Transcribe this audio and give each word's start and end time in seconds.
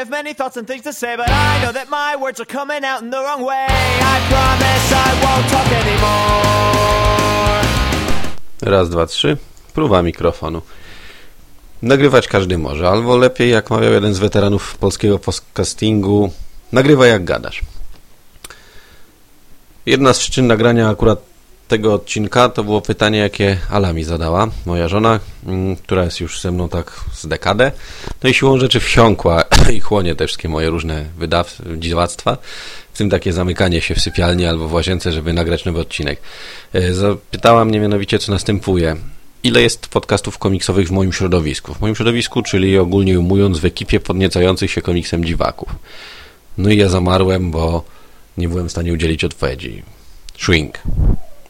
have 0.00 0.10
many 0.10 0.34
thoughts 0.34 0.56
and 0.56 0.66
things 0.66 0.84
to 0.84 0.92
say, 0.92 1.16
but 1.16 1.28
I 1.28 1.62
know 1.62 1.72
that 1.72 1.88
my 1.90 2.16
words 2.22 2.40
are 2.40 2.50
coming 2.58 2.84
out 2.90 3.02
in 3.02 3.10
the 3.10 3.20
wrong 3.24 3.42
way. 3.50 3.66
I 4.14 4.16
promise 4.32 4.86
I 5.06 5.08
won't 5.24 5.46
talk 5.52 5.68
anymore. 5.82 7.60
Raz, 8.62 8.88
dwa, 8.88 9.06
trzy. 9.06 9.36
Próba 9.74 10.02
mikrofonu. 10.02 10.62
Nagrywać 11.82 12.28
każdy 12.28 12.58
może, 12.58 12.88
albo 12.88 13.16
lepiej, 13.16 13.50
jak 13.50 13.70
mawiał 13.70 13.92
jeden 13.92 14.14
z 14.14 14.18
weteranów 14.18 14.76
polskiego 14.76 15.18
podcastingu, 15.18 16.32
nagrywa 16.72 17.06
jak 17.06 17.24
gadasz. 17.24 17.60
Jedna 19.86 20.12
z 20.12 20.18
przyczyn 20.18 20.46
nagrania 20.46 20.88
akurat 20.88 21.18
tego 21.70 21.94
odcinka 21.94 22.48
to 22.48 22.64
było 22.64 22.80
pytanie, 22.80 23.18
jakie 23.18 23.56
Ala 23.70 23.92
mi 23.92 24.04
zadała, 24.04 24.48
moja 24.66 24.88
żona, 24.88 25.20
mm, 25.46 25.76
która 25.76 26.04
jest 26.04 26.20
już 26.20 26.40
ze 26.40 26.50
mną 26.52 26.68
tak 26.68 27.00
z 27.14 27.26
dekadę. 27.26 27.72
No 28.22 28.30
i 28.30 28.34
siłą 28.34 28.58
rzeczy 28.58 28.80
wsiąkła 28.80 29.44
i 29.76 29.80
chłonie 29.80 30.14
te 30.14 30.26
wszystkie 30.26 30.48
moje 30.48 30.70
różne 30.70 31.04
wydaw, 31.18 31.58
dziwactwa, 31.76 32.36
w 32.92 32.98
tym 32.98 33.10
takie 33.10 33.32
zamykanie 33.32 33.80
się 33.80 33.94
w 33.94 34.00
sypialni 34.00 34.46
albo 34.46 34.68
w 34.68 34.72
łazience, 34.72 35.12
żeby 35.12 35.32
nagrać 35.32 35.64
nowy 35.64 35.80
odcinek. 35.80 36.20
E, 36.72 36.94
Zapytała 36.94 37.64
mnie 37.64 37.80
mianowicie, 37.80 38.18
co 38.18 38.32
następuje. 38.32 38.96
Ile 39.42 39.62
jest 39.62 39.86
podcastów 39.86 40.38
komiksowych 40.38 40.88
w 40.88 40.90
moim 40.90 41.12
środowisku? 41.12 41.74
W 41.74 41.80
moim 41.80 41.94
środowisku, 41.94 42.42
czyli 42.42 42.78
ogólnie 42.78 43.18
ujmując 43.18 43.58
w 43.58 43.64
ekipie 43.64 44.00
podniecających 44.00 44.70
się 44.70 44.82
komiksem 44.82 45.24
dziwaków. 45.24 45.68
No 46.58 46.70
i 46.70 46.76
ja 46.76 46.88
zamarłem, 46.88 47.50
bo 47.50 47.84
nie 48.38 48.48
byłem 48.48 48.68
w 48.68 48.70
stanie 48.70 48.92
udzielić 48.92 49.24
odpowiedzi. 49.24 49.82
Shrink 50.38 50.78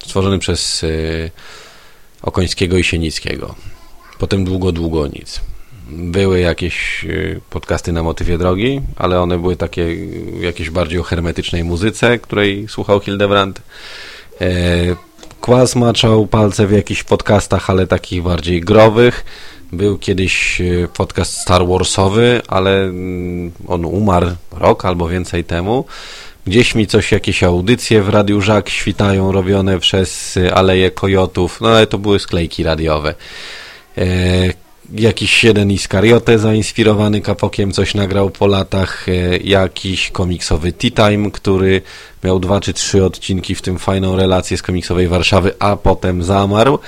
stworzony 0.04 0.38
przez 0.38 0.82
y, 0.82 1.30
Okońskiego 2.22 2.78
i 2.78 2.84
Sienickiego. 2.84 3.54
Potem 4.18 4.44
długo, 4.44 4.72
długo 4.72 5.06
nic. 5.06 5.40
Były 5.90 6.40
jakieś 6.40 7.04
y, 7.04 7.40
podcasty 7.50 7.92
na 7.92 8.02
motywie 8.02 8.38
drogi, 8.38 8.80
ale 8.96 9.20
one 9.20 9.38
były 9.38 9.56
takie 9.56 9.96
jakieś 10.40 10.70
bardziej 10.70 10.98
o 10.98 11.02
hermetycznej 11.02 11.64
muzyce, 11.64 12.18
której 12.18 12.68
słuchał 12.68 13.00
Hildebrand. 13.00 13.62
E, 14.40 15.10
Kłas 15.40 15.76
maczał 15.76 16.26
palce 16.26 16.66
w 16.66 16.72
jakichś 16.72 17.02
podcastach, 17.02 17.70
ale 17.70 17.86
takich 17.86 18.22
bardziej 18.22 18.60
growych. 18.60 19.24
Był 19.72 19.98
kiedyś 19.98 20.60
y, 20.60 20.88
podcast 20.96 21.36
Star 21.36 21.66
Warsowy, 21.66 22.40
ale 22.48 22.84
mm, 22.84 23.52
on 23.66 23.84
umarł 23.84 24.26
rok 24.52 24.84
albo 24.84 25.08
więcej 25.08 25.44
temu. 25.44 25.84
Gdzieś 26.46 26.74
mi 26.74 26.86
coś, 26.86 27.12
jakieś 27.12 27.42
audycje 27.42 28.02
w 28.02 28.08
Radiu 28.08 28.40
Żak 28.40 28.68
świtają, 28.68 29.32
robione 29.32 29.78
przez 29.78 30.36
y, 30.36 30.54
Aleje 30.54 30.90
Kojotów, 30.90 31.60
no 31.60 31.68
ale 31.68 31.86
to 31.86 31.98
były 31.98 32.18
sklejki 32.18 32.62
radiowe. 32.62 33.14
E, 33.98 34.04
jakiś 34.94 35.44
jeden 35.44 35.70
Iskariotę 35.70 36.38
zainspirowany 36.38 37.20
kapokiem 37.20 37.72
coś 37.72 37.94
nagrał 37.94 38.30
po 38.30 38.46
latach, 38.46 39.08
e, 39.08 39.36
jakiś 39.36 40.10
komiksowy 40.10 40.72
Tea 40.72 40.90
Time, 40.90 41.30
który 41.30 41.82
miał 42.24 42.40
dwa 42.40 42.60
czy 42.60 42.72
trzy 42.72 43.04
odcinki, 43.04 43.54
w 43.54 43.62
tym 43.62 43.78
fajną 43.78 44.16
relację 44.16 44.56
z 44.56 44.62
komiksowej 44.62 45.08
Warszawy, 45.08 45.54
a 45.58 45.76
potem 45.76 46.22
zamarł. 46.22 46.78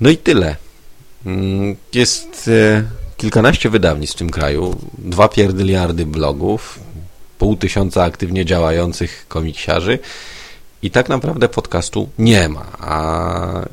No 0.00 0.10
i 0.10 0.16
tyle. 0.16 0.56
Mm, 1.26 1.76
Jest 1.94 2.48
e, 2.48 2.82
kilkanaście 3.16 3.70
wydawnictw 3.70 4.16
w 4.16 4.18
tym 4.18 4.30
kraju, 4.30 4.76
dwa 4.98 5.28
pierdyliardy 5.28 6.06
blogów, 6.06 6.78
pół 7.38 7.56
tysiąca 7.56 8.04
aktywnie 8.04 8.44
działających 8.44 9.26
komiksiarzy 9.28 9.98
i 10.82 10.90
tak 10.90 11.08
naprawdę 11.08 11.48
podcastu 11.48 12.08
nie 12.18 12.48
ma. 12.48 12.66
A 12.80 13.64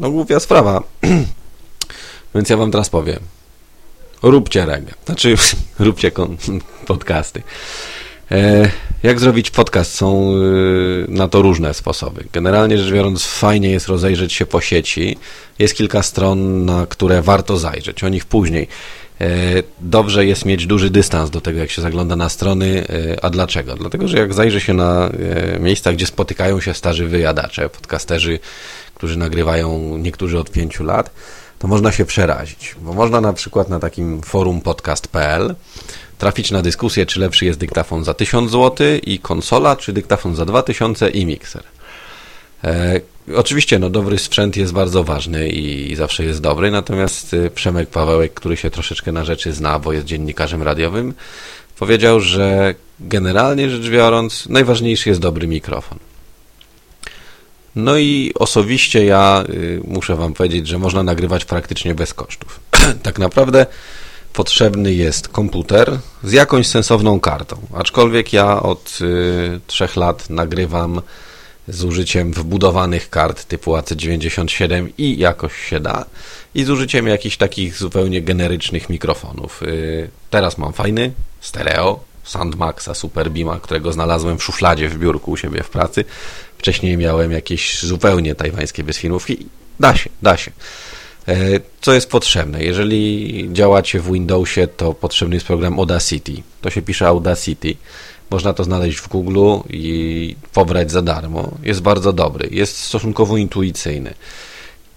no 0.00 0.10
głupia 0.10 0.40
sprawa. 0.40 0.82
Więc 2.34 2.50
ja 2.50 2.56
wam 2.56 2.70
teraz 2.70 2.90
powiem. 2.90 3.18
Róbcie 4.22 4.66
reggae. 4.66 4.94
Znaczy, 5.06 5.34
róbcie 5.78 6.10
podcasty. 6.86 7.42
E, 8.30 8.70
jak 9.02 9.20
zrobić 9.20 9.50
podcast? 9.50 9.94
Są 9.94 10.32
y, 10.32 11.06
na 11.08 11.28
to 11.28 11.42
różne 11.42 11.74
sposoby. 11.74 12.24
Generalnie 12.32 12.78
rzecz 12.78 12.92
biorąc, 12.92 13.24
fajnie 13.24 13.70
jest 13.70 13.88
rozejrzeć 13.88 14.32
się 14.32 14.46
po 14.46 14.60
sieci. 14.60 15.18
Jest 15.58 15.74
kilka 15.74 16.02
stron, 16.02 16.64
na 16.64 16.86
które 16.86 17.22
warto 17.22 17.56
zajrzeć. 17.56 18.04
O 18.04 18.08
nich 18.08 18.24
później. 18.24 18.68
E, 19.20 19.62
Dobrze 19.80 20.26
jest 20.26 20.44
mieć 20.44 20.66
duży 20.66 20.90
dystans 20.90 21.30
do 21.30 21.40
tego, 21.40 21.58
jak 21.58 21.70
się 21.70 21.82
zagląda 21.82 22.16
na 22.16 22.28
strony. 22.28 22.84
E, 23.14 23.24
A 23.24 23.30
dlaczego? 23.30 23.74
Dlatego, 23.74 24.08
że 24.08 24.18
jak 24.18 24.34
zajrzy 24.34 24.60
się 24.60 24.74
na 24.74 25.08
e, 25.08 25.58
miejsca, 25.60 25.92
gdzie 25.92 26.06
spotykają 26.06 26.60
się 26.60 26.74
starzy 26.74 27.08
wyjadacze, 27.08 27.68
podcasterzy, 27.68 28.38
którzy 28.94 29.18
nagrywają 29.18 29.98
niektórzy 29.98 30.38
od 30.38 30.50
pięciu 30.50 30.84
lat, 30.84 31.10
to 31.58 31.68
można 31.68 31.92
się 31.92 32.04
przerazić. 32.04 32.74
Bo 32.80 32.92
można 32.92 33.20
na 33.20 33.32
przykład 33.32 33.68
na 33.68 33.80
takim 33.80 34.22
forum 34.22 34.60
podcast.pl 34.60 35.54
trafić 36.18 36.50
na 36.50 36.62
dyskusję, 36.62 37.06
czy 37.06 37.20
lepszy 37.20 37.44
jest 37.44 37.58
dyktafon 37.58 38.04
za 38.04 38.14
1000 38.14 38.50
zł 38.50 38.86
i 39.02 39.18
konsola, 39.18 39.76
czy 39.76 39.92
dyktafon 39.92 40.34
za 40.34 40.44
2000 40.44 41.08
i 41.08 41.26
mikser. 41.26 41.62
E, 42.64 43.00
oczywiście, 43.34 43.78
no, 43.78 43.90
dobry 43.90 44.18
sprzęt 44.18 44.56
jest 44.56 44.72
bardzo 44.72 45.04
ważny 45.04 45.48
i 45.48 45.94
zawsze 45.96 46.24
jest 46.24 46.40
dobry, 46.40 46.70
natomiast 46.70 47.34
y, 47.34 47.50
Przemek 47.50 47.88
Pawełek, 47.88 48.34
który 48.34 48.56
się 48.56 48.70
troszeczkę 48.70 49.12
na 49.12 49.24
rzeczy 49.24 49.52
zna, 49.52 49.78
bo 49.78 49.92
jest 49.92 50.06
dziennikarzem 50.06 50.62
radiowym, 50.62 51.14
powiedział, 51.78 52.20
że 52.20 52.74
generalnie 53.00 53.70
rzecz 53.70 53.90
biorąc, 53.90 54.46
najważniejszy 54.48 55.08
jest 55.08 55.20
dobry 55.20 55.46
mikrofon. 55.46 55.98
No 57.76 57.98
i 57.98 58.32
osobiście 58.34 59.04
ja 59.04 59.44
y, 59.48 59.80
muszę 59.84 60.16
Wam 60.16 60.34
powiedzieć, 60.34 60.66
że 60.68 60.78
można 60.78 61.02
nagrywać 61.02 61.44
praktycznie 61.44 61.94
bez 61.94 62.14
kosztów. 62.14 62.60
tak 63.02 63.18
naprawdę 63.18 63.66
potrzebny 64.32 64.94
jest 64.94 65.28
komputer 65.28 65.98
z 66.22 66.32
jakąś 66.32 66.66
sensowną 66.66 67.20
kartą. 67.20 67.56
Aczkolwiek 67.74 68.32
ja 68.32 68.62
od 68.62 68.98
y, 69.00 69.60
trzech 69.66 69.96
lat 69.96 70.30
nagrywam 70.30 71.00
z 71.68 71.84
użyciem 71.84 72.32
wbudowanych 72.32 73.10
kart 73.10 73.44
typu 73.44 73.72
AC97 73.72 74.88
i 74.98 75.18
jakoś 75.18 75.52
się 75.68 75.80
da 75.80 76.04
i 76.54 76.64
z 76.64 76.70
użyciem 76.70 77.06
jakichś 77.06 77.36
takich 77.36 77.76
zupełnie 77.76 78.22
generycznych 78.22 78.90
mikrofonów. 78.90 79.62
Y, 79.62 80.10
Teraz 80.30 80.58
mam 80.58 80.72
fajny 80.72 81.12
stereo 81.40 82.00
Sandmaxa 82.24 82.94
Superbeama, 82.94 83.60
którego 83.60 83.92
znalazłem 83.92 84.38
w 84.38 84.44
szufladzie 84.44 84.88
w 84.88 84.98
biurku 84.98 85.30
u 85.30 85.36
siebie 85.36 85.62
w 85.62 85.70
pracy. 85.70 86.04
Wcześniej 86.58 86.96
miałem 86.96 87.32
jakieś 87.32 87.82
zupełnie 87.82 88.34
tajwańskie 88.34 88.84
bezfilmówki. 88.84 89.46
Da 89.80 89.96
się, 89.96 90.10
da 90.22 90.36
się. 90.36 90.50
E, 91.28 91.34
Co 91.80 91.92
jest 91.92 92.10
potrzebne? 92.10 92.64
Jeżeli 92.64 93.48
działacie 93.52 94.00
w 94.00 94.12
Windowsie, 94.12 94.66
to 94.76 94.94
potrzebny 94.94 95.36
jest 95.36 95.46
program 95.46 95.78
Audacity. 95.78 96.32
To 96.60 96.70
się 96.70 96.82
pisze 96.82 97.06
Audacity. 97.06 97.74
Można 98.30 98.52
to 98.52 98.64
znaleźć 98.64 98.98
w 98.98 99.08
Google 99.08 99.40
i 99.70 100.36
pobrać 100.52 100.90
za 100.90 101.02
darmo. 101.02 101.50
Jest 101.62 101.82
bardzo 101.82 102.12
dobry. 102.12 102.48
Jest 102.52 102.78
stosunkowo 102.78 103.36
intuicyjny. 103.36 104.14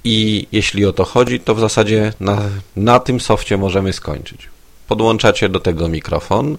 I 0.03 0.47
jeśli 0.51 0.85
o 0.85 0.93
to 0.93 1.03
chodzi, 1.03 1.39
to 1.39 1.55
w 1.55 1.59
zasadzie 1.59 2.13
na, 2.19 2.41
na 2.75 2.99
tym 2.99 3.19
softie 3.19 3.57
możemy 3.57 3.93
skończyć. 3.93 4.49
Podłączacie 4.87 5.49
do 5.49 5.59
tego 5.59 5.87
mikrofon. 5.87 6.57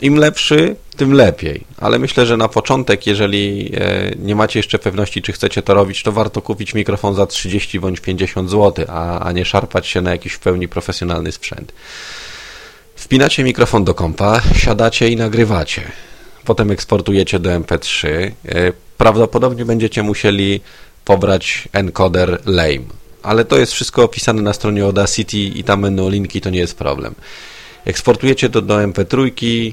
Im 0.00 0.16
lepszy, 0.16 0.76
tym 0.96 1.12
lepiej. 1.12 1.64
Ale 1.78 1.98
myślę, 1.98 2.26
że 2.26 2.36
na 2.36 2.48
początek, 2.48 3.06
jeżeli 3.06 3.72
e, 3.74 4.10
nie 4.18 4.34
macie 4.34 4.58
jeszcze 4.58 4.78
pewności, 4.78 5.22
czy 5.22 5.32
chcecie 5.32 5.62
to 5.62 5.74
robić, 5.74 6.02
to 6.02 6.12
warto 6.12 6.42
kupić 6.42 6.74
mikrofon 6.74 7.14
za 7.14 7.26
30 7.26 7.80
bądź 7.80 8.00
50 8.00 8.50
zł, 8.50 8.86
a, 8.88 9.20
a 9.20 9.32
nie 9.32 9.44
szarpać 9.44 9.86
się 9.86 10.00
na 10.00 10.10
jakiś 10.10 10.32
w 10.32 10.38
pełni 10.38 10.68
profesjonalny 10.68 11.32
sprzęt. 11.32 11.72
Wpinacie 13.04 13.44
mikrofon 13.44 13.84
do 13.84 13.94
kompa, 13.94 14.40
siadacie 14.56 15.08
i 15.08 15.16
nagrywacie. 15.16 15.82
Potem 16.44 16.70
eksportujecie 16.70 17.38
do 17.38 17.50
MP3. 17.50 18.08
E, 18.08 18.72
Prawdopodobnie 18.98 19.64
będziecie 19.64 20.02
musieli 20.02 20.60
pobrać 21.04 21.68
encoder 21.72 22.40
LAME. 22.46 22.84
Ale 23.22 23.44
to 23.44 23.58
jest 23.58 23.72
wszystko 23.72 24.02
opisane 24.02 24.42
na 24.42 24.52
stronie 24.52 24.84
Audacity 24.84 25.36
i 25.36 25.64
tam 25.64 25.82
będą 25.82 26.08
linki, 26.08 26.40
to 26.40 26.50
nie 26.50 26.58
jest 26.58 26.78
problem. 26.78 27.14
Eksportujecie 27.84 28.50
to 28.50 28.62
do 28.62 28.74
MP3, 28.74 29.72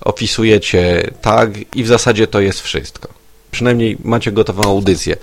opisujecie 0.00 1.10
tag 1.20 1.50
i 1.76 1.84
w 1.84 1.88
zasadzie 1.88 2.26
to 2.26 2.40
jest 2.40 2.60
wszystko. 2.60 3.08
Przynajmniej 3.50 3.98
macie 4.04 4.32
gotową 4.32 4.62
audycję. 4.62 5.16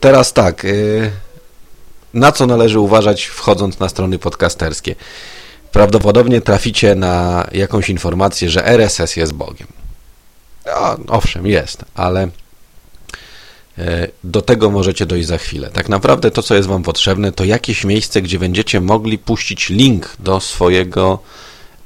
Teraz 0.00 0.32
tak, 0.32 0.64
y, 0.64 1.10
na 2.14 2.32
co 2.32 2.46
należy 2.46 2.80
uważać 2.80 3.24
wchodząc 3.24 3.78
na 3.78 3.88
strony 3.88 4.18
podcasterskie? 4.18 4.94
Prawdopodobnie 5.72 6.40
traficie 6.40 6.94
na 6.94 7.46
jakąś 7.52 7.90
informację, 7.90 8.50
że 8.50 8.66
RSS 8.66 9.16
jest 9.16 9.32
Bogiem. 9.32 9.68
No, 10.66 10.96
owszem, 11.08 11.46
jest, 11.46 11.84
ale 11.94 12.28
e, 13.78 14.08
do 14.24 14.42
tego 14.42 14.70
możecie 14.70 15.06
dojść 15.06 15.28
za 15.28 15.38
chwilę. 15.38 15.70
Tak 15.72 15.88
naprawdę 15.88 16.30
to, 16.30 16.42
co 16.42 16.54
jest 16.54 16.68
Wam 16.68 16.82
potrzebne, 16.82 17.32
to 17.32 17.44
jakieś 17.44 17.84
miejsce, 17.84 18.22
gdzie 18.22 18.38
będziecie 18.38 18.80
mogli 18.80 19.18
puścić 19.18 19.68
link 19.68 20.16
do 20.18 20.40
swojego, 20.40 21.18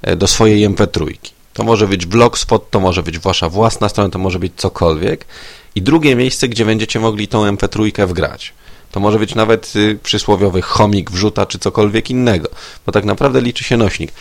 e, 0.02 0.16
do 0.16 0.26
swojej 0.26 0.68
MP3. 0.68 1.14
To 1.52 1.64
może 1.64 1.88
być 1.88 2.06
blogspot, 2.06 2.70
to 2.70 2.80
może 2.80 3.02
być 3.02 3.18
Wasza 3.18 3.48
własna 3.48 3.88
strona, 3.88 4.10
to 4.10 4.18
może 4.18 4.38
być 4.38 4.52
cokolwiek. 4.56 5.26
I 5.74 5.82
drugie 5.82 6.16
miejsce, 6.16 6.48
gdzie 6.48 6.64
będziecie 6.64 7.00
mogli 7.00 7.28
tą 7.28 7.44
MP3 7.52 8.06
wgrać. 8.06 8.52
To 8.94 9.00
może 9.00 9.18
być 9.18 9.34
nawet 9.34 9.72
y, 9.76 9.98
przysłowiowy 10.02 10.62
chomik, 10.62 11.10
wrzuta 11.10 11.46
czy 11.46 11.58
cokolwiek 11.58 12.10
innego, 12.10 12.48
bo 12.86 12.92
tak 12.92 13.04
naprawdę 13.04 13.40
liczy 13.40 13.64
się 13.64 13.76
nośnik. 13.76 14.12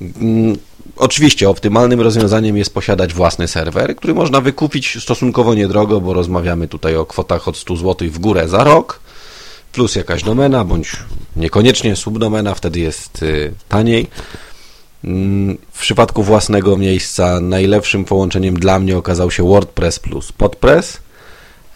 Mm, 0.00 0.56
Oczywiście 0.96 1.48
optymalnym 1.50 2.00
rozwiązaniem 2.00 2.56
jest 2.56 2.74
posiadać 2.74 3.14
własny 3.14 3.48
serwer, 3.48 3.96
który 3.96 4.14
można 4.14 4.40
wykupić 4.40 4.98
stosunkowo 5.02 5.54
niedrogo, 5.54 6.00
bo 6.00 6.14
rozmawiamy 6.14 6.68
tutaj 6.68 6.96
o 6.96 7.06
kwotach 7.06 7.48
od 7.48 7.56
100 7.56 7.76
zł 7.76 8.08
w 8.10 8.18
górę 8.18 8.48
za 8.48 8.64
rok, 8.64 9.00
plus 9.72 9.96
jakaś 9.96 10.22
domena, 10.22 10.64
bądź 10.64 10.96
niekoniecznie 11.36 11.96
subdomena, 11.96 12.54
wtedy 12.54 12.80
jest 12.80 13.22
y, 13.22 13.54
taniej. 13.68 14.06
Mm, 15.04 15.58
w 15.72 15.80
przypadku 15.80 16.22
własnego 16.22 16.76
miejsca 16.76 17.40
najlepszym 17.40 18.04
połączeniem 18.04 18.54
dla 18.54 18.78
mnie 18.78 18.96
okazał 18.96 19.30
się 19.30 19.48
WordPress 19.48 19.98
plus 19.98 20.32
Podpress. 20.32 20.98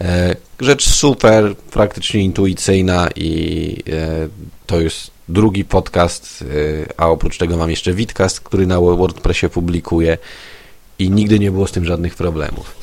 E, 0.00 0.36
rzecz 0.60 0.88
super, 0.88 1.56
praktycznie 1.56 2.20
intuicyjna 2.20 3.08
i 3.16 3.82
e, 3.92 4.28
to 4.66 4.80
jest 4.80 5.10
drugi 5.28 5.64
podcast, 5.64 6.42
y, 6.42 6.86
a 6.96 7.08
oprócz 7.08 7.38
tego 7.38 7.56
mam 7.56 7.70
jeszcze 7.70 7.92
Witcast, 7.92 8.40
który 8.40 8.66
na 8.66 8.80
WordPressie 8.80 9.48
publikuję 9.48 10.18
i 10.98 11.10
nigdy 11.10 11.38
nie 11.38 11.50
było 11.50 11.66
z 11.66 11.72
tym 11.72 11.84
żadnych 11.84 12.14
problemów. 12.14 12.76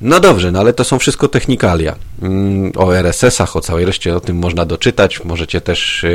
No 0.00 0.20
dobrze, 0.20 0.52
no 0.52 0.60
ale 0.60 0.72
to 0.72 0.84
są 0.84 0.98
wszystko 0.98 1.28
technikalia. 1.28 1.96
Mm, 2.22 2.72
o 2.76 2.96
RSS-ach, 2.96 3.56
o 3.56 3.60
całej 3.60 3.84
reszcie 3.84 4.16
o 4.16 4.20
tym 4.20 4.36
można 4.36 4.64
doczytać. 4.64 5.24
Możecie 5.24 5.60
też 5.60 6.06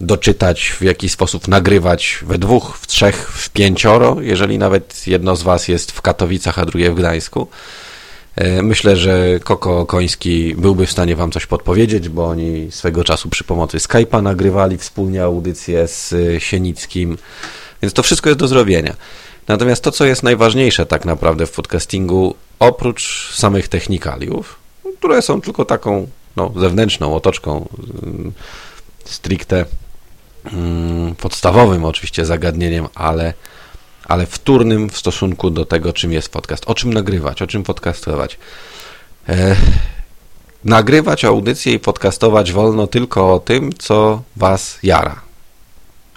doczytać, 0.00 0.70
w 0.80 0.82
jaki 0.82 1.08
sposób 1.08 1.48
nagrywać 1.48 2.18
we 2.22 2.38
dwóch, 2.38 2.78
w 2.80 2.86
trzech, 2.86 3.32
w 3.32 3.50
pięcioro, 3.50 4.16
jeżeli 4.20 4.58
nawet 4.58 5.06
jedno 5.06 5.36
z 5.36 5.42
Was 5.42 5.68
jest 5.68 5.92
w 5.92 6.02
Katowicach, 6.02 6.58
a 6.58 6.66
drugie 6.66 6.90
w 6.90 6.94
Gdańsku. 6.94 7.48
E, 8.36 8.62
myślę, 8.62 8.96
że 8.96 9.40
Koko 9.44 9.86
Koński 9.86 10.54
byłby 10.58 10.86
w 10.86 10.90
stanie 10.90 11.16
Wam 11.16 11.30
coś 11.30 11.46
podpowiedzieć, 11.46 12.08
bo 12.08 12.26
oni 12.26 12.72
swego 12.72 13.04
czasu 13.04 13.28
przy 13.28 13.44
pomocy 13.44 13.78
Skype'a 13.78 14.22
nagrywali 14.22 14.78
wspólnie 14.78 15.22
audycję 15.22 15.88
z 15.88 16.12
e, 16.12 16.40
Sienickim, 16.40 17.18
więc 17.82 17.92
to 17.92 18.02
wszystko 18.02 18.30
jest 18.30 18.40
do 18.40 18.48
zrobienia. 18.48 18.96
Natomiast 19.48 19.84
to, 19.84 19.90
co 19.90 20.04
jest 20.04 20.22
najważniejsze 20.22 20.86
tak 20.86 21.04
naprawdę 21.04 21.46
w 21.46 21.52
podcastingu, 21.52 22.34
oprócz 22.58 23.32
samych 23.34 23.68
technikaliów, 23.68 24.58
które 24.98 25.22
są 25.22 25.40
tylko 25.40 25.64
taką 25.64 26.06
no, 26.36 26.52
zewnętrzną 26.56 27.16
otoczką, 27.16 27.68
mm, 28.02 28.32
stricte 29.04 29.64
mm, 30.44 31.14
podstawowym 31.14 31.84
oczywiście 31.84 32.24
zagadnieniem, 32.24 32.88
ale 32.94 33.34
ale 34.08 34.26
wtórnym 34.26 34.90
w 34.90 34.98
stosunku 34.98 35.50
do 35.50 35.64
tego, 35.64 35.92
czym 35.92 36.12
jest 36.12 36.28
podcast. 36.28 36.64
O 36.66 36.74
czym 36.74 36.94
nagrywać, 36.94 37.42
o 37.42 37.46
czym 37.46 37.62
podcastować. 37.62 38.38
E, 39.28 39.56
nagrywać 40.64 41.24
audycje 41.24 41.72
i 41.72 41.78
podcastować 41.78 42.52
wolno 42.52 42.86
tylko 42.86 43.34
o 43.34 43.40
tym, 43.40 43.72
co 43.78 44.22
Was 44.36 44.78
jara. 44.82 45.20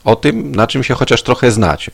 O 0.03 0.15
tym, 0.15 0.55
na 0.55 0.67
czym 0.67 0.83
się 0.83 0.93
chociaż 0.93 1.23
trochę 1.23 1.51
znacie. 1.51 1.91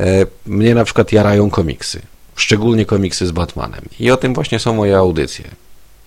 E, 0.00 0.26
mnie 0.46 0.74
na 0.74 0.84
przykład 0.84 1.12
jarają 1.12 1.50
komiksy. 1.50 2.02
Szczególnie 2.36 2.86
komiksy 2.86 3.26
z 3.26 3.30
Batmanem. 3.30 3.82
I 4.00 4.10
o 4.10 4.16
tym 4.16 4.34
właśnie 4.34 4.58
są 4.58 4.74
moje 4.74 4.98
audycje. 4.98 5.44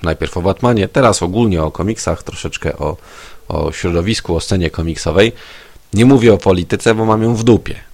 Najpierw 0.04 0.38
o 0.38 0.42
Batmanie, 0.42 0.88
teraz 0.88 1.24
ogólnie 1.24 1.64
o 1.64 1.72
komiksach, 1.72 2.24
troszeczkę 2.24 2.78
o, 2.78 2.98
o 3.48 3.72
środowisku, 3.72 4.36
o 4.36 4.40
scenie 4.40 4.70
komiksowej. 4.70 5.32
Nie 5.94 6.06
mówię 6.06 6.34
o 6.34 6.38
polityce, 6.38 6.96
bo 6.96 7.06
mam 7.06 7.24
ją 7.24 7.36
w 7.36 7.44
dupie 7.44 7.89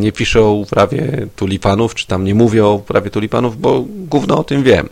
nie 0.00 0.12
piszę 0.12 0.40
o 0.40 0.52
uprawie 0.52 1.26
tulipanów, 1.36 1.94
czy 1.94 2.06
tam 2.06 2.24
nie 2.24 2.34
mówię 2.34 2.66
o 2.66 2.72
uprawie 2.72 3.10
tulipanów, 3.10 3.60
bo 3.60 3.84
gówno 3.88 4.38
o 4.38 4.44
tym 4.44 4.62
wiem. 4.62 4.88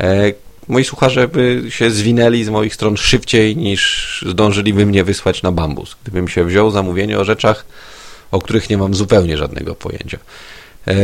E, 0.00 0.32
moi 0.68 0.84
słuchacze 0.84 1.28
by 1.28 1.62
się 1.68 1.90
zwinęli 1.90 2.44
z 2.44 2.48
moich 2.48 2.74
stron 2.74 2.96
szybciej 2.96 3.56
niż 3.56 4.24
zdążyliby 4.28 4.86
mnie 4.86 5.04
wysłać 5.04 5.42
na 5.42 5.52
bambus, 5.52 5.96
gdybym 6.02 6.28
się 6.28 6.44
wziął 6.44 6.70
zamówienie 6.70 7.18
o 7.18 7.24
rzeczach, 7.24 7.66
o 8.30 8.38
których 8.38 8.70
nie 8.70 8.78
mam 8.78 8.94
zupełnie 8.94 9.36
żadnego 9.36 9.74
pojęcia. 9.74 10.18
E, 10.86 10.94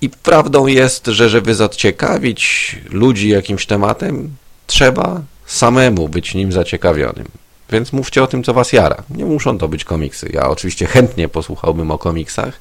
I 0.00 0.10
prawdą 0.10 0.66
jest, 0.66 1.06
że 1.06 1.28
żeby 1.28 1.54
zaciekawić 1.54 2.76
ludzi 2.90 3.28
jakimś 3.28 3.66
tematem, 3.66 4.36
trzeba 4.66 5.22
samemu 5.46 6.08
być 6.08 6.34
nim 6.34 6.52
zaciekawionym. 6.52 7.26
Więc 7.70 7.92
mówcie 7.92 8.22
o 8.22 8.26
tym, 8.26 8.42
co 8.42 8.54
was 8.54 8.72
jara. 8.72 9.02
Nie 9.10 9.24
muszą 9.24 9.58
to 9.58 9.68
być 9.68 9.84
komiksy. 9.84 10.30
Ja 10.32 10.48
oczywiście 10.48 10.86
chętnie 10.86 11.28
posłuchałbym 11.28 11.90
o 11.90 11.98
komiksach, 11.98 12.60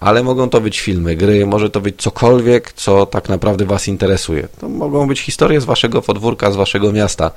ale 0.00 0.22
mogą 0.22 0.50
to 0.50 0.60
być 0.60 0.80
filmy, 0.80 1.16
gry, 1.16 1.46
może 1.46 1.70
to 1.70 1.80
być 1.80 2.02
cokolwiek, 2.02 2.72
co 2.72 3.06
tak 3.06 3.28
naprawdę 3.28 3.64
was 3.64 3.88
interesuje. 3.88 4.48
To 4.60 4.68
mogą 4.68 5.08
być 5.08 5.20
historie 5.20 5.60
z 5.60 5.64
waszego 5.64 6.02
podwórka, 6.02 6.50
z 6.50 6.56
waszego 6.56 6.92
miasta. 6.92 7.30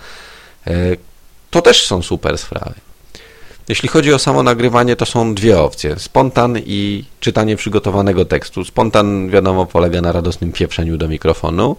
E, 0.68 0.74
to 1.50 1.62
też 1.62 1.88
są 1.88 2.02
super 2.02 2.38
sprawy. 2.38 2.74
Jeśli 3.70 3.90
chodzi 3.90 4.14
o 4.14 4.20
samo 4.20 4.44
nagrywanie, 4.44 4.96
to 4.96 5.06
są 5.06 5.36
dwie 5.36 5.60
opcje. 5.60 6.00
Spontan 6.00 6.58
i 6.66 7.06
czytanie 7.20 7.56
przygotowanego 7.56 8.26
tekstu. 8.26 8.66
Spontan, 8.66 9.30
wiadomo, 9.30 9.66
polega 9.66 10.02
na 10.02 10.12
radosnym 10.12 10.52
pieprzeniu 10.52 10.98
do 10.98 11.08
mikrofonu. 11.08 11.76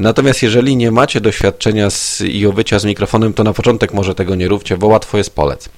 Natomiast 0.00 0.42
jeżeli 0.42 0.76
nie 0.76 0.90
macie 0.90 1.20
doświadczenia 1.20 1.90
z, 1.90 2.20
i 2.20 2.46
obycia 2.46 2.78
z 2.78 2.84
mikrofonem, 2.84 3.32
to 3.32 3.44
na 3.44 3.52
początek 3.52 3.94
może 3.94 4.14
tego 4.14 4.34
nie 4.34 4.48
róbcie, 4.48 4.76
bo 4.76 4.86
łatwo 4.86 5.18
jest 5.18 5.34
polec. 5.34 5.68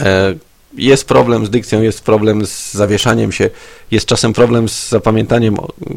E, 0.00 0.34
jest 0.76 1.04
problem 1.04 1.46
z 1.46 1.50
dykcją, 1.50 1.82
jest 1.82 2.00
problem 2.00 2.46
z 2.46 2.72
zawieszaniem 2.72 3.32
się, 3.32 3.50
jest 3.90 4.06
czasem 4.06 4.32
problem 4.32 4.68
z 4.68 4.88
zapamiętaniem 4.88 5.56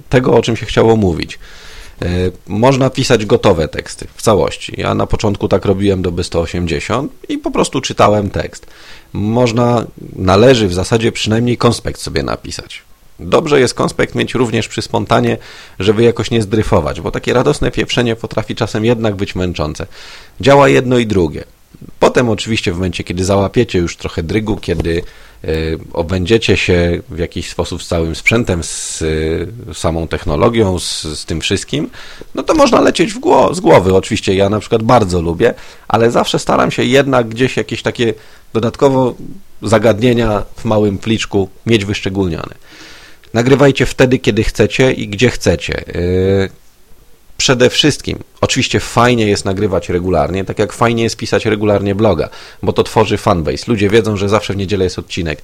tego, 0.09 0.33
o 0.33 0.41
czym 0.41 0.55
się 0.55 0.65
chciało 0.65 0.95
mówić. 0.95 1.39
E, 2.01 2.07
można 2.47 2.89
pisać 2.89 3.25
gotowe 3.25 3.67
teksty 3.67 4.07
w 4.15 4.21
całości. 4.21 4.73
Ja 4.77 4.95
na 4.95 5.07
początku 5.07 5.47
tak 5.47 5.65
robiłem 5.65 6.01
do 6.01 6.11
B180 6.11 7.07
i 7.29 7.37
po 7.37 7.51
prostu 7.51 7.81
czytałem 7.81 8.29
tekst. 8.29 8.67
Można, 9.13 9.85
należy 10.15 10.67
w 10.67 10.73
zasadzie 10.73 11.11
przynajmniej 11.11 11.57
konspekt 11.57 12.01
sobie 12.01 12.23
napisać. 12.23 12.81
Dobrze 13.23 13.59
jest 13.59 13.73
konspekt 13.73 14.15
mieć 14.15 14.33
również 14.33 14.67
przy 14.67 14.81
spontanie, 14.81 15.37
żeby 15.79 16.03
jakoś 16.03 16.31
nie 16.31 16.41
zdryfować, 16.41 17.01
bo 17.01 17.11
takie 17.11 17.33
radosne 17.33 17.71
pieprzenie 17.71 18.15
potrafi 18.15 18.55
czasem 18.55 18.85
jednak 18.85 19.15
być 19.15 19.35
męczące. 19.35 19.87
Działa 20.41 20.69
jedno 20.69 20.97
i 20.97 21.07
drugie. 21.07 21.43
Potem 21.99 22.29
oczywiście 22.29 22.71
w 22.71 22.75
momencie, 22.75 23.03
kiedy 23.03 23.25
załapiecie 23.25 23.79
już 23.79 23.97
trochę 23.97 24.23
drygu, 24.23 24.57
kiedy 24.57 25.01
y, 25.45 25.79
obędziecie 25.93 26.57
się 26.57 27.01
w 27.09 27.19
jakiś 27.19 27.49
sposób 27.49 27.83
z 27.83 27.87
całym 27.87 28.15
sprzętem, 28.15 28.63
z 28.63 29.01
y, 29.01 29.47
samą 29.73 30.07
technologią, 30.07 30.79
z, 30.79 31.01
z, 31.03 31.25
tym 31.25 31.41
wszystkim, 31.41 31.89
no 32.35 32.43
to 32.43 32.53
można 32.53 32.81
lecieć 32.81 33.13
gło 33.13 33.53
z 33.53 33.59
głowy. 33.59 33.95
Oczywiście 33.95 34.33
ja 34.35 34.49
na 34.49 34.59
przykład 34.59 34.83
bardzo 34.83 35.21
lubię, 35.21 35.53
ale 35.87 36.11
zawsze 36.11 36.39
staram 36.39 36.71
się 36.71 36.83
jednak 36.83 37.27
gdzieś 37.27 37.57
jakieś 37.57 37.81
takie 37.81 38.13
dodatkowo 38.53 39.15
zagadnienia 39.61 40.43
w 40.57 40.65
małym 40.65 40.97
pliczku 40.97 41.49
mieć 41.65 41.85
wyszczególnione. 41.85 42.55
Nagrywajcie 43.33 43.85
wtedy, 43.85 44.19
kiedy 44.19 44.43
chcecie 44.43 44.91
i 44.91 45.07
gdzie 45.07 45.29
chcecie. 45.29 45.83
Yy, 45.87 46.49
przede 47.37 47.69
wszystkim, 47.69 48.19
oczywiście 48.41 48.79
fajnie 48.79 49.27
jest 49.27 49.45
nagrywać 49.45 49.89
regularnie, 49.89 50.45
tak 50.45 50.59
jak 50.59 50.73
fajnie 50.73 51.03
jest 51.03 51.17
pisać 51.17 51.45
regularnie 51.45 51.95
bloga, 51.95 52.29
bo 52.63 52.73
to 52.73 52.83
tworzy 52.83 53.17
fanbase. 53.17 53.63
Ludzie 53.67 53.89
wiedzą, 53.89 54.17
że 54.17 54.29
zawsze 54.29 54.53
w 54.53 54.57
niedzielę 54.57 54.83
jest 54.83 54.99
odcinek. 54.99 55.41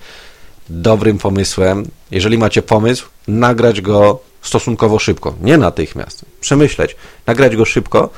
Dobrym 0.70 1.18
pomysłem, 1.18 1.86
jeżeli 2.12 2.38
macie 2.38 2.62
pomysł, 2.62 3.08
nagrać 3.28 3.82
go 3.82 4.20
stosunkowo 4.42 5.00
szybko, 5.00 5.36
nie 5.42 5.58
natychmiast. 5.58 6.26
Przemyśleć, 6.42 6.96
nagrać 7.28 7.56
go 7.56 7.66
szybko. 7.66 8.10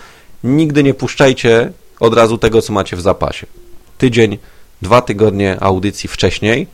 Nigdy 0.44 0.84
nie 0.84 0.94
puszczajcie 0.94 1.72
od 2.00 2.14
razu 2.14 2.38
tego, 2.38 2.62
co 2.62 2.74
macie 2.74 2.96
w 2.96 3.02
zapasie. 3.02 3.48
Tydzień, 3.98 4.38
dwa 4.82 5.02
tygodnie 5.02 5.58
audycji 5.60 6.10
wcześniej 6.10 6.68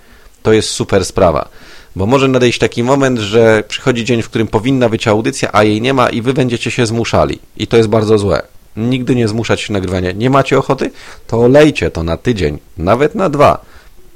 to 0.43 0.53
jest 0.53 0.69
super 0.69 1.05
sprawa. 1.05 1.49
Bo 1.97 2.05
może 2.05 2.27
nadejść 2.27 2.59
taki 2.59 2.83
moment, 2.83 3.19
że 3.19 3.63
przychodzi 3.67 4.05
dzień, 4.05 4.21
w 4.21 4.29
którym 4.29 4.47
powinna 4.47 4.89
być 4.89 5.07
audycja, 5.07 5.49
a 5.53 5.63
jej 5.63 5.81
nie 5.81 5.93
ma 5.93 6.09
i 6.09 6.21
wy 6.21 6.33
będziecie 6.33 6.71
się 6.71 6.85
zmuszali. 6.85 7.39
I 7.57 7.67
to 7.67 7.77
jest 7.77 7.89
bardzo 7.89 8.17
złe. 8.17 8.41
Nigdy 8.75 9.15
nie 9.15 9.27
zmuszać 9.27 9.61
się 9.61 9.73
nagrywania. 9.73 10.11
Nie 10.11 10.29
macie 10.29 10.57
ochoty? 10.57 10.91
To 11.27 11.37
olejcie 11.37 11.91
to 11.91 12.03
na 12.03 12.17
tydzień, 12.17 12.59
nawet 12.77 13.15
na 13.15 13.29
dwa. 13.29 13.65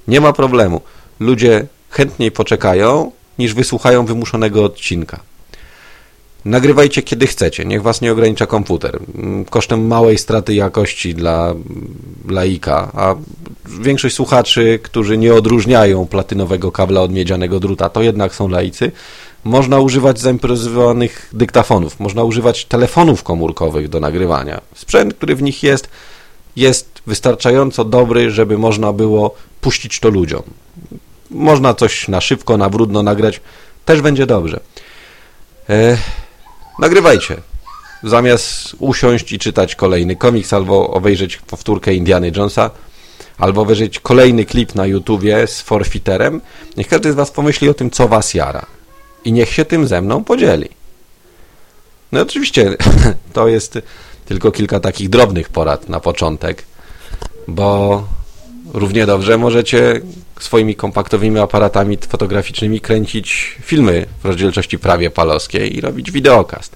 Nie 0.07 0.21
ma 0.21 0.33
problemu. 0.33 0.81
Ludzie 1.19 1.67
chętniej 1.89 2.31
poczekają, 2.31 3.11
niż 3.39 3.53
wysłuchają 3.53 4.05
wymuszonego 4.05 4.63
odcinka. 4.63 5.19
Nagrywajcie 6.45 7.01
kiedy 7.01 7.27
chcecie, 7.27 7.65
niech 7.65 7.81
was 7.81 8.01
nie 8.01 8.11
ogranicza 8.11 8.45
komputer. 8.45 8.99
Mm, 9.15 9.45
kosztem 9.45 9.87
małej 9.87 10.17
straty 10.17 10.53
jakości 10.53 11.15
dla 11.15 11.53
laika, 12.27 12.91
a 12.93 13.15
większość 13.81 14.15
słuchaczy, 14.15 14.79
którzy 14.83 15.17
nie 15.17 15.33
odróżniają 15.33 16.05
platynowego 16.05 16.71
kabla 16.71 17.01
od 17.01 17.11
miedzianego 17.11 17.59
druta, 17.59 17.89
to 17.89 18.01
jednak 18.01 18.35
są 18.35 18.47
laicy. 18.47 18.91
Można 19.43 19.79
używać 19.79 20.19
zaimprowizowanych 20.19 21.29
dyktafonów, 21.33 21.99
można 21.99 22.23
używać 22.23 22.65
telefonów 22.65 23.23
komórkowych 23.23 23.89
do 23.89 23.99
nagrywania. 23.99 24.61
Sprzęt, 24.75 25.13
który 25.13 25.35
w 25.35 25.41
nich 25.41 25.63
jest, 25.63 25.89
jest 26.55 27.01
wystarczająco 27.07 27.85
dobry, 27.85 28.31
żeby 28.31 28.57
można 28.57 28.93
było 28.93 29.35
puścić 29.61 29.99
to 29.99 30.09
ludziom. 30.09 30.43
Można 31.31 31.73
coś 31.73 32.07
na 32.07 32.21
szybko, 32.21 32.57
na 32.57 32.69
brudno 32.69 33.03
nagrać, 33.03 33.41
też 33.85 34.01
będzie 34.01 34.25
dobrze. 34.25 34.59
Nagrywajcie. 36.81 37.37
Zamiast 38.03 38.75
usiąść 38.79 39.31
i 39.31 39.39
czytać 39.39 39.75
kolejny 39.75 40.15
komiks 40.15 40.53
albo 40.53 40.89
obejrzeć 40.89 41.37
powtórkę 41.37 41.93
Indiany 41.93 42.31
Jonesa, 42.35 42.69
albo 43.37 43.65
wyżyć 43.65 43.99
kolejny 43.99 44.45
klip 44.45 44.75
na 44.75 44.85
YouTubie 44.85 45.47
z 45.47 45.61
forfiterem, 45.61 46.41
niech 46.77 46.87
każdy 46.87 47.11
z 47.11 47.15
Was 47.15 47.31
pomyśli 47.31 47.69
o 47.69 47.73
tym, 47.73 47.91
co 47.91 48.07
Was 48.07 48.33
jara. 48.33 48.65
I 49.25 49.31
niech 49.31 49.53
się 49.53 49.65
tym 49.65 49.87
ze 49.87 50.01
mną 50.01 50.23
podzieli. 50.23 50.69
No 52.11 52.21
oczywiście, 52.21 52.77
to 53.33 53.47
jest 53.47 53.79
tylko 54.25 54.51
kilka 54.51 54.79
takich 54.79 55.09
drobnych 55.09 55.49
porad 55.49 55.89
na 55.89 55.99
początek, 55.99 56.63
bo 57.47 58.03
równie 58.73 59.05
dobrze 59.05 59.37
możecie 59.37 60.01
swoimi 60.43 60.75
kompaktowymi 60.75 61.39
aparatami 61.39 61.97
fotograficznymi 62.09 62.81
kręcić 62.81 63.57
filmy 63.61 64.05
w 64.23 64.25
rozdzielczości 64.25 64.79
prawie 64.79 65.09
palowskiej 65.09 65.77
i 65.77 65.81
robić 65.81 66.11
wideokast. 66.11 66.75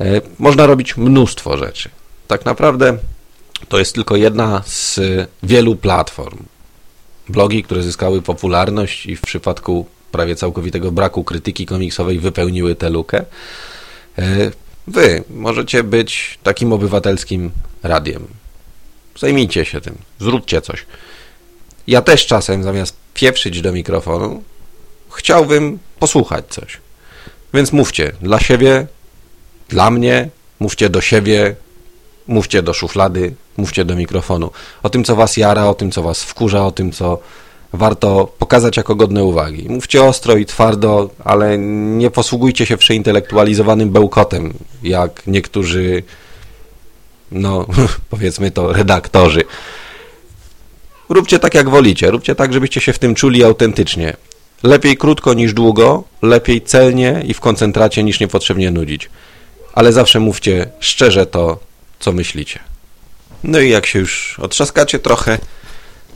E, 0.00 0.20
można 0.38 0.66
robić 0.66 0.96
mnóstwo 0.96 1.56
rzeczy. 1.56 1.90
Tak 2.28 2.44
naprawdę 2.44 2.98
to 3.68 3.78
jest 3.78 3.94
tylko 3.94 4.16
jedna 4.16 4.62
z 4.66 5.00
wielu 5.42 5.76
platform. 5.76 6.38
Blogi, 7.28 7.62
które 7.62 7.82
zyskały 7.82 8.22
popularność 8.22 9.06
i 9.06 9.16
w 9.16 9.20
przypadku 9.20 9.86
prawie 10.12 10.36
całkowitego 10.36 10.92
braku 10.92 11.24
krytyki 11.24 11.66
komiksowej 11.66 12.18
wypełniły 12.18 12.74
tę 12.74 12.90
lukę. 12.90 13.24
E, 14.18 14.50
wy 14.86 15.24
możecie 15.30 15.84
być 15.84 16.38
takim 16.42 16.72
obywatelskim 16.72 17.50
radiem. 17.82 18.26
Zajmijcie 19.18 19.64
się 19.64 19.80
tym, 19.80 19.94
zróbcie 20.20 20.60
coś. 20.60 20.86
Ja 21.86 22.02
też 22.02 22.26
czasem 22.26 22.62
zamiast 22.62 22.96
pieprzyć 23.14 23.60
do 23.60 23.72
mikrofonu, 23.72 24.42
chciałbym 25.10 25.78
posłuchać 25.98 26.44
coś. 26.48 26.78
Więc 27.54 27.72
mówcie 27.72 28.12
dla 28.22 28.40
siebie, 28.40 28.86
dla 29.68 29.90
mnie, 29.90 30.28
mówcie 30.60 30.88
do 30.88 31.00
siebie, 31.00 31.56
mówcie 32.26 32.62
do 32.62 32.74
szuflady, 32.74 33.34
mówcie 33.56 33.84
do 33.84 33.96
mikrofonu. 33.96 34.50
O 34.82 34.90
tym, 34.90 35.04
co 35.04 35.16
was 35.16 35.36
jara, 35.36 35.66
o 35.66 35.74
tym, 35.74 35.90
co 35.90 36.02
was 36.02 36.22
wkurza, 36.22 36.66
o 36.66 36.72
tym, 36.72 36.92
co 36.92 37.18
warto 37.72 38.32
pokazać 38.38 38.76
jako 38.76 38.94
godne 38.94 39.24
uwagi. 39.24 39.68
Mówcie 39.68 40.04
ostro 40.04 40.36
i 40.36 40.46
twardo, 40.46 41.10
ale 41.24 41.58
nie 41.98 42.10
posługujcie 42.10 42.66
się 42.66 42.76
przeintelektualizowanym 42.76 43.90
bełkotem, 43.90 44.52
jak 44.82 45.26
niektórzy, 45.26 46.02
no 47.32 47.66
powiedzmy 48.10 48.50
to, 48.50 48.72
redaktorzy. 48.72 49.44
Róbcie 51.12 51.38
tak, 51.38 51.54
jak 51.54 51.70
wolicie. 51.70 52.10
Róbcie 52.10 52.34
tak, 52.34 52.52
żebyście 52.52 52.80
się 52.80 52.92
w 52.92 52.98
tym 52.98 53.14
czuli 53.14 53.44
autentycznie. 53.44 54.16
Lepiej 54.62 54.96
krótko 54.96 55.34
niż 55.34 55.54
długo, 55.54 56.04
lepiej 56.22 56.62
celnie 56.62 57.22
i 57.26 57.34
w 57.34 57.40
koncentracie 57.40 58.02
niż 58.02 58.20
niepotrzebnie 58.20 58.70
nudzić. 58.70 59.10
Ale 59.72 59.92
zawsze 59.92 60.20
mówcie 60.20 60.66
szczerze 60.80 61.26
to, 61.26 61.58
co 62.00 62.12
myślicie. 62.12 62.60
No 63.44 63.60
i 63.60 63.70
jak 63.70 63.86
się 63.86 63.98
już 63.98 64.38
otrzaskacie 64.38 64.98
trochę, 64.98 65.38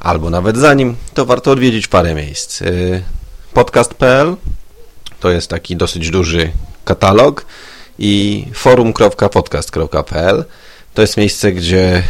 albo 0.00 0.31
nawet 0.31 0.57
za 0.57 0.75
nim, 0.75 0.97
to 1.15 1.26
warto 1.26 1.50
odwiedzić 1.50 1.88
parę 1.88 2.15
miejsc. 2.15 2.62
Y, 2.62 3.03
podcast.pl 3.55 4.37
to 5.21 5.31
jest 5.31 5.50
taki 5.50 5.76
dosyć 5.76 6.11
duży 6.11 6.50
katalog 6.85 7.47
i 7.99 8.45
forum.podcast.pl 8.55 10.45
to 10.95 11.03
jest 11.03 11.17
miejsce, 11.17 11.53
gdzie 11.53 12.03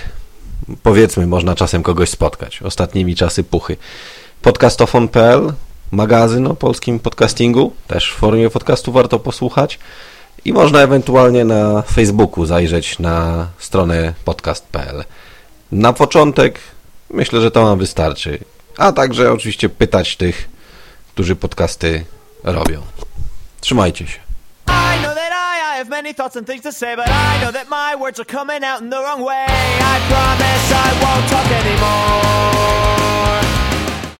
powiedzmy 0.83 1.27
można 1.27 1.55
czasem 1.55 1.83
kogoś 1.83 2.11
spotkać. 2.11 2.63
Ostatnimi 2.63 3.15
czasy 3.15 3.45
puchy. 3.45 3.77
Podcastofon.pl 4.43 5.53
magazyn 5.91 6.47
o 6.47 6.55
polskim 6.55 6.99
podcastingu, 6.99 7.73
też 7.87 8.13
w 8.13 8.15
formie 8.15 8.51
podcastu 8.51 8.93
warto 8.93 9.19
posłuchać 9.19 9.79
i 10.45 10.53
można 10.53 10.81
ewentualnie 10.81 11.45
na 11.45 11.83
Facebooku 11.83 12.47
zajrzeć 12.47 12.99
na 12.99 13.47
stronę 13.59 14.15
podcast.pl. 14.25 15.05
Na 15.73 15.93
początek 15.93 16.59
myślę, 17.11 17.41
że 17.41 17.51
to 17.51 17.63
wam 17.63 17.79
wystarczy. 17.79 18.39
A 18.79 18.93
także 18.93 19.33
oczywiście 19.33 19.69
pytać 19.69 20.17
tych, 20.17 20.49
którzy 21.15 21.37
podcasty 21.37 22.05
robią. 22.45 22.83
Trzymajcie 23.61 24.07
się. 24.07 24.26
I 25.77 25.81
have 25.81 25.91
many 25.91 26.15
thoughts 26.15 26.37
and 26.37 26.47
things 26.47 26.63
to 26.63 26.73
say, 26.73 26.97
but 26.97 27.07
I 27.07 27.39
know 27.43 27.51
that 27.51 27.69
my 27.69 27.97
words 27.97 28.19
are 28.19 28.25
coming 28.25 28.65
out 28.65 28.81
in 28.81 28.89
the 28.89 28.97
wrong 28.97 29.21
way. 29.21 29.45
I 29.47 30.01
promise 30.09 30.73
I 30.73 30.89
won't 31.05 31.29
talk 31.29 31.45
anymore. 31.53 33.46